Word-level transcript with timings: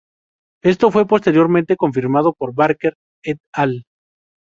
Esto 0.63 0.89
fue 0.89 1.05
posteriormente 1.05 1.75
confirmado 1.75 2.33
por 2.33 2.55
Barker 2.55 2.95
"et 3.23 3.37
al". 3.53 3.83